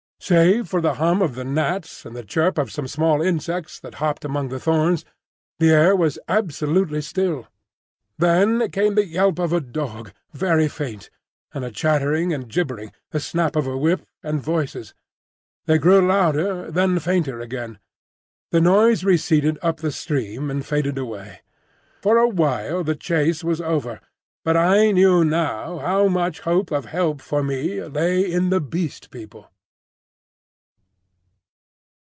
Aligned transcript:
Save 0.23 0.69
for 0.69 0.81
the 0.81 0.93
hum 0.93 1.19
of 1.19 1.33
the 1.33 1.43
gnats 1.43 2.05
and 2.05 2.15
the 2.15 2.23
chirp 2.23 2.59
of 2.59 2.71
some 2.71 2.87
small 2.87 3.23
insects 3.23 3.79
that 3.79 3.95
hopped 3.95 4.23
among 4.23 4.49
the 4.49 4.59
thorns, 4.59 5.03
the 5.57 5.71
air 5.71 5.95
was 5.95 6.19
absolutely 6.27 7.01
still. 7.01 7.47
Then 8.19 8.69
came 8.69 8.93
the 8.93 9.07
yelp 9.07 9.39
of 9.39 9.51
a 9.51 9.59
dog, 9.59 10.13
very 10.31 10.67
faint, 10.67 11.09
and 11.55 11.65
a 11.65 11.71
chattering 11.71 12.33
and 12.35 12.47
gibbering, 12.47 12.91
the 13.09 13.19
snap 13.19 13.55
of 13.55 13.65
a 13.65 13.75
whip, 13.75 14.05
and 14.21 14.39
voices. 14.39 14.93
They 15.65 15.79
grew 15.79 16.05
louder, 16.07 16.69
then 16.71 16.99
fainter 16.99 17.39
again. 17.41 17.79
The 18.51 18.61
noise 18.61 19.03
receded 19.03 19.57
up 19.63 19.77
the 19.77 19.91
stream 19.91 20.51
and 20.51 20.63
faded 20.63 20.99
away. 20.99 21.39
For 22.03 22.19
a 22.19 22.29
while 22.29 22.83
the 22.83 22.95
chase 22.95 23.43
was 23.43 23.59
over; 23.59 23.99
but 24.45 24.55
I 24.55 24.91
knew 24.91 25.25
now 25.25 25.79
how 25.79 26.07
much 26.07 26.41
hope 26.41 26.69
of 26.69 26.85
help 26.85 27.21
for 27.21 27.41
me 27.43 27.83
lay 27.83 28.31
in 28.31 28.51
the 28.51 28.61
Beast 28.61 29.09
People. 29.09 29.47